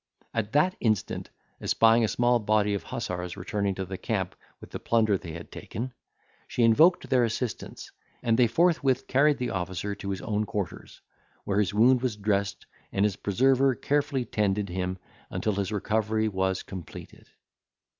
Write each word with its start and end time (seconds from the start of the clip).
At 0.33 0.53
that 0.53 0.75
instant, 0.79 1.29
espying 1.61 2.03
a 2.03 2.07
small 2.07 2.39
body 2.39 2.73
of 2.73 2.81
hussars 2.81 3.37
returning 3.37 3.75
to 3.75 3.85
the 3.85 3.99
camp 3.99 4.35
with 4.59 4.71
the 4.71 4.79
plunder 4.79 5.15
they 5.15 5.33
had 5.33 5.51
taken, 5.51 5.93
she 6.47 6.63
invoked 6.63 7.07
their 7.07 7.23
assistance, 7.23 7.91
and 8.23 8.35
they 8.35 8.47
forthwith 8.47 9.05
carried 9.05 9.37
the 9.37 9.51
officer 9.51 9.93
to 9.93 10.09
his 10.09 10.21
own 10.21 10.47
quarters, 10.47 11.01
where 11.43 11.59
his 11.59 11.71
wound 11.71 12.01
was 12.01 12.15
dressed, 12.17 12.65
and 12.91 13.05
his 13.05 13.15
preserver 13.15 13.75
carefully 13.75 14.25
tended 14.25 14.69
him 14.69 14.97
until 15.29 15.53
his 15.53 15.71
recovery 15.71 16.27
was 16.27 16.63
completed. 16.63 17.29